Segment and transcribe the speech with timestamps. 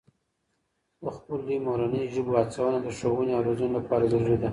[1.03, 4.49] د خپلو مورنۍ ژبو هڅونه د ښوونې او روزنې لپاره ضروري ده.